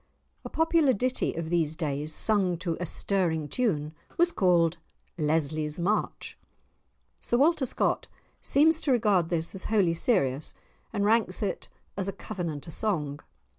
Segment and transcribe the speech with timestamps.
[0.43, 4.77] A popular ditty of these days, sung to a stirring tune, was called
[5.19, 6.39] "Lesly's March."
[7.19, 8.07] Sir Walter Scott
[8.41, 10.55] seems to regard this as wholly serious,
[10.91, 13.19] and ranks it as a Covenanter song.